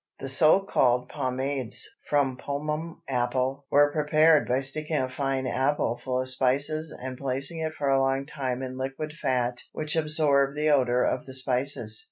[0.19, 6.21] The so called pomades (from pomum, apple) were prepared by sticking a fine apple full
[6.21, 10.71] of spices and placing it for a long time in liquid fat which absorbed the
[10.71, 11.99] odor of the spices.